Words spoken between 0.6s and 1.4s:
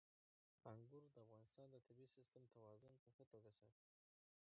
انګور د